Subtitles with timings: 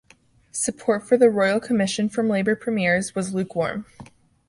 [0.53, 3.85] Support for the royal commission from Labor premiers was "lukewarm".